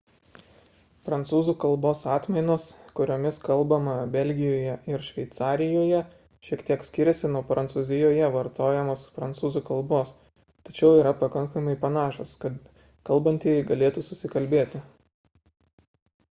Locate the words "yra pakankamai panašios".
11.05-12.35